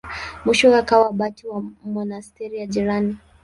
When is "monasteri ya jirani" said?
1.93-3.13